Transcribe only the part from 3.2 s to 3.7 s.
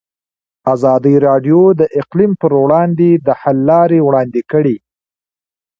د حل